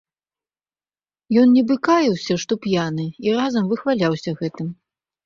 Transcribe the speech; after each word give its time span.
Ён 1.41 1.47
нібы 1.57 1.75
каяўся, 1.87 2.37
што 2.45 2.57
п'яны, 2.63 3.05
і 3.27 3.37
разам 3.41 3.69
выхваляўся 3.75 4.35
гэтым. 4.41 4.73